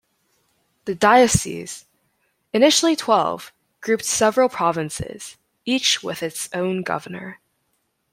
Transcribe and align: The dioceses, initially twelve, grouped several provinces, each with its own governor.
The 0.85 0.95
dioceses, 0.95 1.85
initially 2.53 2.95
twelve, 2.95 3.53
grouped 3.81 4.03
several 4.05 4.49
provinces, 4.49 5.37
each 5.63 6.01
with 6.01 6.23
its 6.23 6.49
own 6.55 6.81
governor. 6.81 7.39